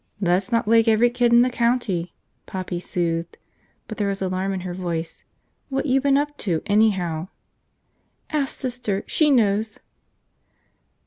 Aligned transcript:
"Let's 0.19 0.51
not 0.51 0.65
wake 0.65 0.87
every 0.87 1.11
kid 1.11 1.31
in 1.31 1.43
the 1.43 1.51
county," 1.51 2.15
Poppy 2.47 2.79
soothed, 2.79 3.37
but 3.87 3.99
there 3.99 4.07
was 4.07 4.19
alarm 4.19 4.51
in 4.51 4.61
her 4.61 4.73
voice. 4.73 5.23
"What 5.69 5.85
you 5.85 6.01
been 6.01 6.17
up 6.17 6.35
to, 6.39 6.63
anyhow?" 6.65 7.27
"Ask 8.31 8.57
Sister! 8.59 9.03
She 9.05 9.29
knows!" 9.29 9.79